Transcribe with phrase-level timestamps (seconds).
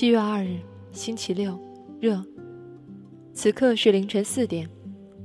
[0.00, 0.56] 七月二日，
[0.92, 1.58] 星期六，
[2.00, 2.24] 热。
[3.34, 4.66] 此刻是凌晨四点，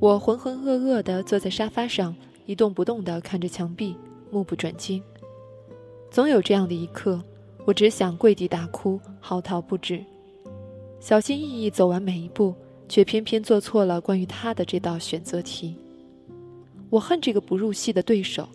[0.00, 2.16] 我浑浑噩噩地坐在沙发上，
[2.46, 3.94] 一动不动地看着墙壁，
[4.30, 5.02] 目不转睛。
[6.10, 7.22] 总有这样的一刻，
[7.66, 10.02] 我只想跪地大哭，嚎啕不止。
[11.00, 12.54] 小心翼翼走完每一步，
[12.88, 15.76] 却偏偏做错了关于他的这道选择题。
[16.88, 18.48] 我恨这个不入戏的对手，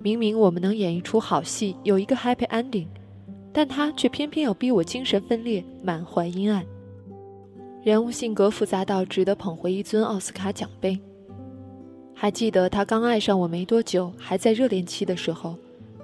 [0.00, 2.88] 明明我们能演一出好戏，有一个 happy ending。
[3.56, 6.62] 但他却偏偏要逼我精神分裂，满怀阴暗。
[7.82, 11.00] 人物性格复杂到值得捧回一尊奥斯卡奖杯。
[12.14, 15.56] 还记得他刚爱上我没多久，还在热恋期的时候，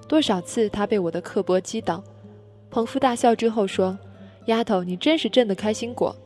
[0.09, 2.03] 多少次他被我的刻薄击倒，
[2.71, 3.99] 捧腹大笑之后说
[4.49, 6.17] ：“丫头，你真是朕的开心果。”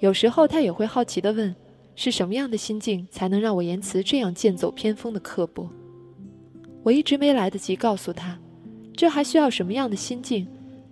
[0.00, 1.54] 有时候他也会好奇地问
[1.94, 5.68] ：“是什么样的心境才能让我言辞这样剑走偏锋的刻薄？”
[6.82, 8.38] 我一直没来得及告诉他。
[8.94, 10.46] 这还需要什么样的心境？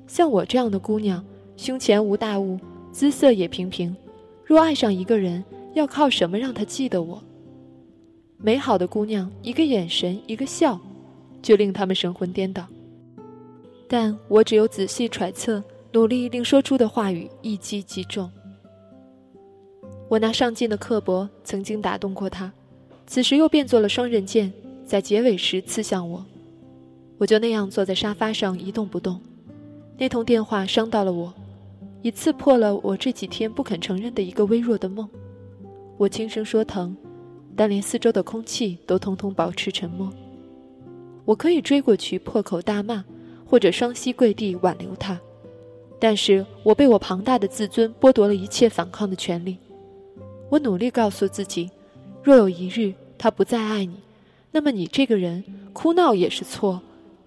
[0.07, 1.23] 像我这样的姑娘，
[1.57, 2.59] 胸前无大物，
[2.91, 3.95] 姿色也平平，
[4.45, 7.23] 若爱上一个人，要靠什么让他记得我？
[8.39, 10.81] 美好的姑娘，一个眼神，一个笑，
[11.43, 12.67] 就令他们神魂颠倒。
[13.87, 15.62] 但我只有仔细揣测，
[15.93, 18.31] 努力令说出的话语一击即中。
[20.09, 22.51] 我那上进的刻薄曾经打动过他，
[23.07, 24.51] 此时又变作了双刃剑，
[24.87, 26.25] 在结尾时刺向我。
[27.19, 29.21] 我就那样坐在沙发上一动不动，
[29.99, 31.35] 那通电话伤到了我，
[32.01, 35.09] 也刺破了我这几天不肯承认的一个微弱的梦。
[35.97, 36.97] 我轻声说疼，
[37.57, 40.09] 但连四周的空气都通通保持沉默。
[41.25, 43.05] 我可以追过去破口大骂，
[43.45, 45.21] 或者双膝跪地挽留他，
[45.99, 49.59] 但是我被我庞大的自尊剥夺了一切反抗的权利。
[50.49, 51.69] 我努力告诉自己，
[52.23, 53.97] 若有一日他不再爱你，
[54.53, 56.81] 那么你这个人哭闹也是错。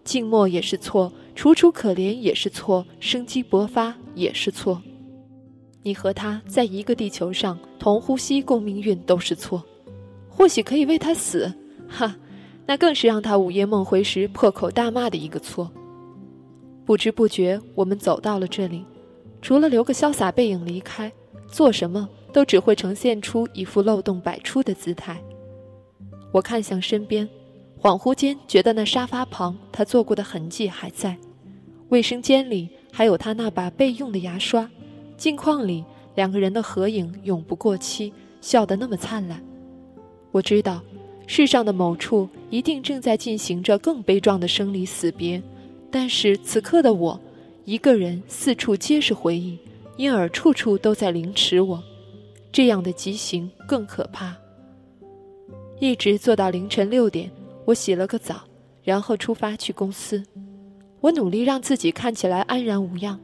[0.03, 4.81] 静默也是错，楚楚可怜也是错，生机勃发也是错。
[5.83, 9.63] 你和他在一个地球上，同呼吸共命运都是错。
[10.29, 11.53] 或许可以为他死，
[11.87, 12.15] 哈，
[12.65, 15.71] 那更是让他午夜梦回时破口大骂的一个错。
[16.85, 18.83] 不知不觉，我们走到了这里，
[19.41, 21.11] 除了留个潇洒背影离开，
[21.47, 25.21] 做什么都只会呈现出一副漏洞百出的姿态。
[26.31, 27.27] 我看向身边。
[27.81, 31.17] 恍惚间，觉得那沙发旁他坐过的痕迹还在，
[31.89, 34.69] 卫生间里还有他那把备用的牙刷，
[35.17, 35.83] 镜框里
[36.13, 39.43] 两个人的合影永不过期，笑得那么灿烂。
[40.31, 40.79] 我知道，
[41.25, 45.41] 世上的某处一定正在进行着更悲壮的生离死别，
[45.89, 47.19] 但是此刻的我，
[47.65, 49.57] 一个人四处皆是回忆，
[49.97, 51.83] 因而处处都在凌迟我，
[52.51, 54.35] 这样的极刑更可怕。
[55.79, 57.31] 一直坐到凌晨六点。
[57.65, 58.41] 我洗了个澡，
[58.83, 60.23] 然后出发去公司。
[60.99, 63.19] 我努力让自己看起来安然无恙。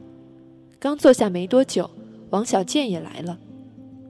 [0.78, 1.88] 刚坐下没多久，
[2.30, 3.38] 王小贱也来了，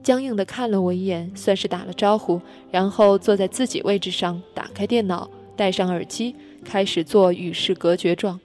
[0.03, 2.41] 僵硬的看了我一眼，算是打了招呼，
[2.71, 8.39] 然后坐在自己位置上，打开电脑，戴上耳机，开始做与世隔绝状。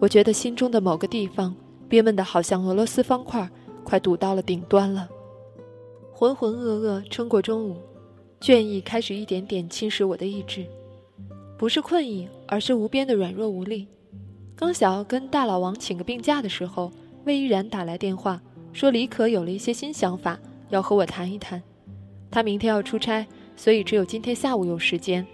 [0.00, 1.54] 我觉得心中的某个地方
[1.88, 3.48] 憋闷得好像俄罗斯方块，
[3.84, 5.08] 快堵到了顶端了。
[6.12, 7.76] 浑浑噩噩撑过中午。
[8.44, 10.66] 倦意开始一点点侵蚀我的意志，
[11.56, 13.88] 不是困意，而是无边的软弱无力。
[14.54, 16.92] 刚想要跟大老王请个病假的时候，
[17.24, 18.42] 魏依然打来电话，
[18.74, 20.38] 说李可有了一些新想法，
[20.68, 21.62] 要和我谈一谈。
[22.30, 25.26] 他明天要出差，所以只有今天下午有时间。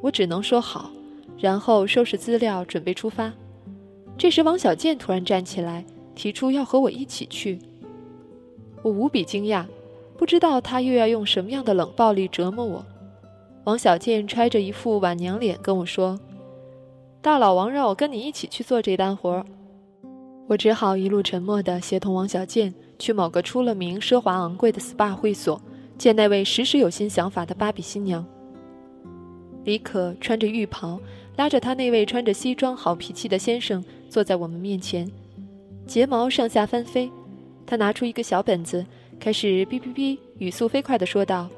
[0.00, 0.90] 我只能说好，
[1.38, 3.32] 然后收拾资料准备出发。
[4.16, 5.86] 这时，王小贱突然站起来，
[6.16, 7.60] 提出要和我一起去。
[8.82, 9.64] 我无比惊讶。
[10.18, 12.84] 不知道他又要用什么样的冷暴力折磨我。
[13.64, 16.18] 王小贱揣着一副晚娘脸跟我说
[17.22, 19.44] ：“大老王让我跟你一起去做这单活。”
[20.48, 25.60] 我只好一路沉默地协同王小贱去某个出了名奢华昂贵的 SPA 会所，
[25.96, 28.26] 见那位时时有新想法的芭比新娘。
[29.64, 30.98] 李可穿着浴袍，
[31.36, 35.08] 拉着他那位穿着西装好脾气的先生坐在我们面前，
[35.86, 37.08] 睫毛上下翻飞。
[37.64, 38.84] 他拿出一个小本子。
[39.20, 41.48] 开始哔哔哔，语速飞快地说道：“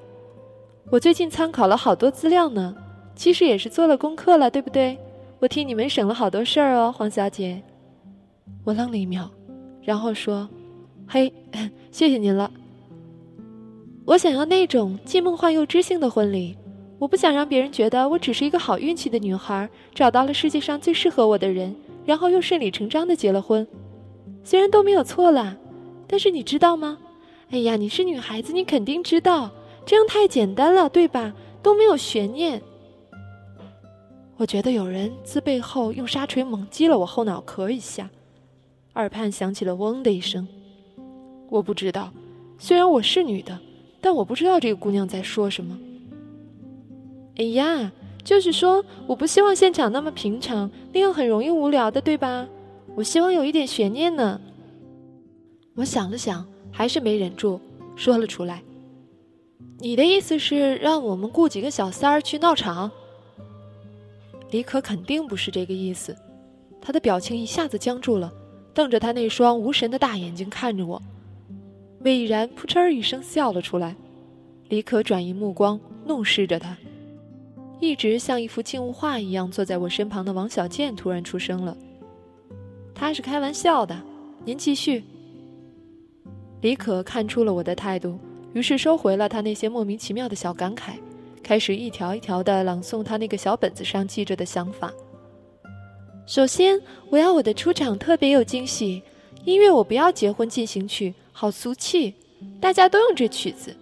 [0.91, 2.75] 我最近参考了好多资料呢，
[3.15, 4.99] 其实也是做了功课了，对不对？
[5.39, 7.63] 我替你们省了好多事儿哦，黄小姐。”
[8.65, 9.31] 我愣了一秒，
[9.83, 10.49] 然后说
[11.07, 11.33] ：“嘿，
[11.93, 12.51] 谢谢您了。
[14.07, 16.57] 我想要那种既梦幻又知性的婚礼，
[16.99, 21.77] 我不想让别人觉得我只是一个好运气的女孩，找到了世界上最适合我的人，
[22.07, 23.67] 然后又顺理成章的结了婚。
[24.43, 25.57] 虽然都没有错啦，
[26.09, 26.97] 但是你知道吗？”
[27.51, 29.51] 哎呀，你是女孩子，你肯定知道，
[29.85, 31.35] 这样太简单了，对吧？
[31.63, 32.63] 都没有悬念。
[34.37, 38.09] 我觉得有人自背后用沙锤猛击了我后脑壳一下，
[38.95, 40.47] 耳畔响起了“嗡”的一声。
[41.51, 42.13] 我不知道，
[42.57, 43.59] 虽然我是女的，
[44.01, 45.79] 但我不知道这个姑娘在说什么。
[47.37, 47.91] 哎呀，
[48.23, 52.47] 就是说，我不希望现场那么平常，那样很容易无聊的，对吧？
[52.95, 54.41] 我希望有一点悬念呢。
[55.75, 57.61] 我想了想，还是没忍住，
[57.97, 58.63] 说了出来
[59.79, 62.91] ：“你的意思是让我们雇几个小三儿去闹场？”
[64.51, 66.17] 李可肯定不是这个意思，
[66.81, 68.33] 他的表情一下子僵住了，
[68.75, 71.01] 瞪着他那双无神的大眼睛看着我。
[72.01, 73.95] 魏然扑哧一声笑了出来，
[74.69, 76.77] 李可转移目光，怒视着他。
[77.79, 81.77] 一直像一幅静物画一样坐在我身旁的王小贱突然出声了
[82.95, 84.03] ：“他是开玩笑的，
[84.45, 85.05] 您继续。”
[86.61, 88.19] 李可看出了我的态度，
[88.53, 90.93] 于是收回了他那些莫名其妙的小感慨。
[91.43, 94.93] 开始一条一条的朗诵他那个小本子上记着的想法。
[96.27, 99.03] 首先，我要我的出场特别有惊喜，
[99.45, 102.15] 音乐我不要结婚进行曲，好俗气，
[102.61, 103.75] 大家都用这曲子。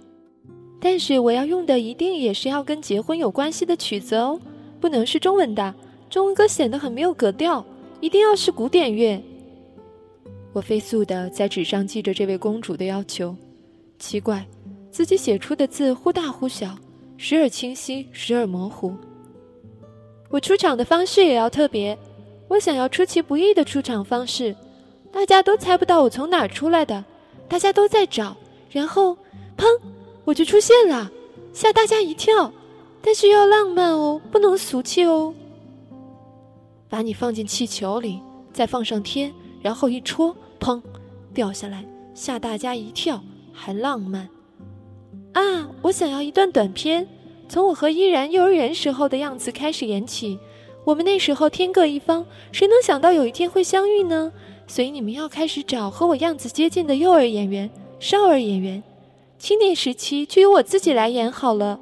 [0.80, 4.40] 但是我要用的一定也是要跟结婚有关系的曲子哦，
[4.80, 5.74] 不能是中文的，
[6.08, 7.64] 中文歌显得很没有格调，
[8.00, 9.20] 一定要是古典乐。
[10.52, 13.34] 我飞速的在纸上记着这位公主的要求，
[13.98, 14.46] 奇怪，
[14.90, 16.76] 自己写出的字忽大忽小。
[17.20, 18.94] 时而清晰，时而模糊。
[20.30, 21.98] 我出场的方式也要特别，
[22.46, 24.54] 我想要出其不意的出场方式，
[25.10, 27.04] 大家都猜不到我从哪儿出来的，
[27.48, 28.36] 大家都在找，
[28.70, 29.18] 然后，
[29.56, 29.64] 砰，
[30.24, 31.10] 我就出现了，
[31.52, 32.52] 吓大家一跳，
[33.02, 35.34] 但是要浪漫哦，不能俗气哦。
[36.88, 38.20] 把你放进气球里，
[38.52, 40.80] 再放上天，然后一戳，砰，
[41.34, 41.84] 掉下来，
[42.14, 43.22] 吓大家一跳，
[43.52, 44.28] 还浪漫。
[45.32, 45.68] 啊！
[45.82, 47.06] 我想要一段短片，
[47.48, 50.38] 从我和依然幼儿园时候的样子开始演起。
[50.84, 54.32] 我们那时候天各一方，谁能想到有一天会相遇呢？
[54.66, 57.70] 所以你们要开始找和我样子接近的幼儿演员、
[58.00, 58.82] 少儿演员。
[59.38, 61.78] 青年时期就由我自己来演好了。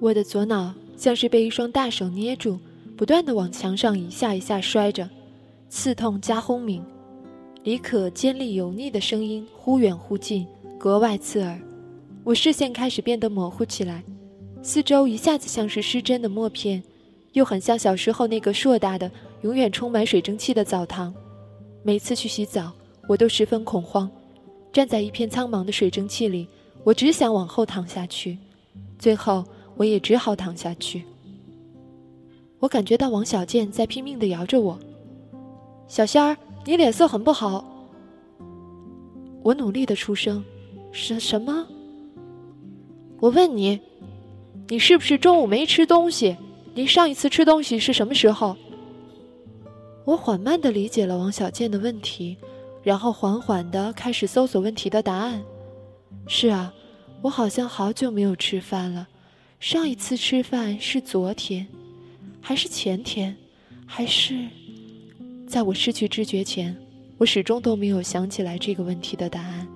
[0.00, 2.58] 我的左脑像是被一双大手捏住，
[2.96, 5.08] 不断的往墙上一下一下摔着，
[5.68, 6.84] 刺痛加轰鸣。
[7.64, 10.46] 李可尖利油腻的声音忽远忽近，
[10.78, 11.60] 格外刺耳。
[12.22, 14.04] 我视线开始变得模糊起来，
[14.62, 16.82] 四周一下子像是失真的默片，
[17.32, 19.10] 又很像小时候那个硕大的、
[19.42, 21.12] 永远充满水蒸气的澡堂。
[21.82, 22.72] 每次去洗澡，
[23.08, 24.10] 我都十分恐慌。
[24.72, 26.46] 站在一片苍茫的水蒸气里，
[26.84, 28.38] 我只想往后躺下去。
[28.98, 29.44] 最后，
[29.76, 31.04] 我也只好躺下去。
[32.58, 34.78] 我感觉到王小贱在拼命地摇着我
[35.88, 37.64] ：“小仙儿，你脸色很不好。”
[39.42, 40.44] 我努力地出声
[40.92, 41.66] ：“什什么？”
[43.20, 43.80] 我问你，
[44.68, 46.36] 你是不是中午没吃东西？
[46.74, 48.56] 你上一次吃东西是什么时候？
[50.04, 52.36] 我缓慢的理解了王小贱的问题，
[52.82, 55.42] 然后缓缓的开始搜索问题的答案。
[56.26, 56.74] 是啊，
[57.22, 59.08] 我好像好久没有吃饭了。
[59.58, 61.66] 上一次吃饭是昨天，
[62.40, 63.34] 还是前天，
[63.86, 64.34] 还是……
[65.46, 66.76] 在我失去知觉前，
[67.18, 69.66] 我始终都没有想起来这个问题的答案。